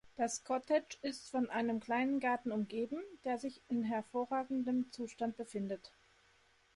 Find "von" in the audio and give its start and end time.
1.29-1.51